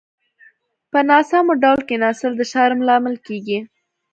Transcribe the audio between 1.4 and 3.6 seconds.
ډول کيناستل د شرم لامل کېږي.